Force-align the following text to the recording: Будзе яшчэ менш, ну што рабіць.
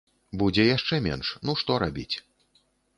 Будзе 0.41 0.63
яшчэ 0.69 0.95
менш, 1.09 1.31
ну 1.47 1.57
што 1.63 1.81
рабіць. 1.87 2.11